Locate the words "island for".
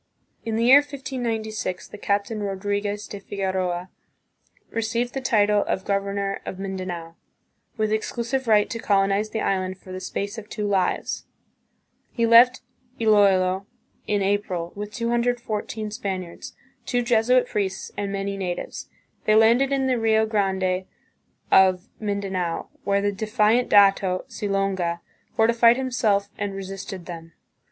9.41-9.91